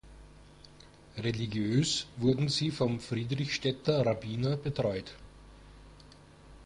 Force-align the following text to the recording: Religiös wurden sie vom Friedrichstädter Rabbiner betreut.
Religiös 1.17 2.07
wurden 2.17 2.49
sie 2.49 2.71
vom 2.71 2.99
Friedrichstädter 2.99 4.03
Rabbiner 4.03 4.57
betreut. 4.57 5.13